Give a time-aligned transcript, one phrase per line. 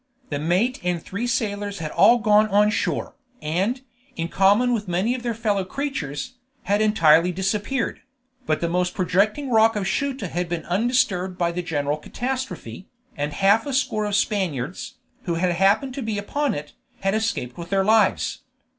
[0.31, 3.81] The mate and three sailors had all gone on shore, and,
[4.15, 8.01] in common with many of their fellow creatures, had entirely disappeared;
[8.47, 13.31] but the most projecting rock of Ceuta had been undisturbed by the general catastrophe, and
[13.33, 14.95] half a score of Spaniards,
[15.25, 18.39] who had happened to be upon it, had escaped with their lives.